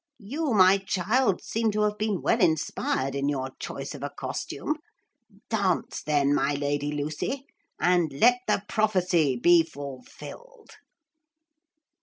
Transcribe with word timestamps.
You, 0.17 0.55
my 0.55 0.79
child, 0.79 1.43
seem 1.43 1.69
to 1.73 1.81
have 1.83 1.99
been 1.99 2.23
well 2.23 2.39
inspired 2.41 3.13
in 3.13 3.29
your 3.29 3.51
choice 3.59 3.93
of 3.93 4.01
a 4.01 4.09
costume. 4.09 4.77
Dance, 5.47 6.01
then, 6.01 6.33
my 6.33 6.55
Lady 6.55 6.91
Lucy, 6.91 7.45
and 7.79 8.11
let 8.11 8.39
the 8.47 8.63
prophecy 8.67 9.35
be 9.35 9.61
fulfilled.' 9.61 10.71